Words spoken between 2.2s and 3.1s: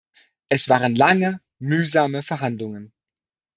Verhandlungen.